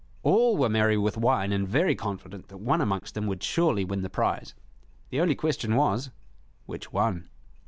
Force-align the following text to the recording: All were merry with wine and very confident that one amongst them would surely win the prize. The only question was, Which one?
All 0.23 0.57
were 0.57 0.67
merry 0.67 0.97
with 0.97 1.15
wine 1.15 1.51
and 1.51 1.67
very 1.67 1.93
confident 1.93 2.47
that 2.47 2.57
one 2.57 2.81
amongst 2.81 3.13
them 3.13 3.27
would 3.27 3.43
surely 3.43 3.85
win 3.85 4.01
the 4.01 4.09
prize. 4.09 4.55
The 5.11 5.21
only 5.21 5.35
question 5.35 5.75
was, 5.75 6.09
Which 6.65 6.91
one? 6.91 7.29